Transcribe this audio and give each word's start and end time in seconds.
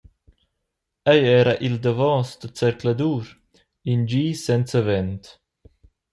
Ei 1.11 1.21
era 1.39 1.53
il 1.67 1.75
davos 1.85 2.29
da 2.41 2.47
zercladur, 2.59 3.25
in 3.91 4.01
di 4.09 4.25
senza 4.45 4.79
vent. 4.87 5.23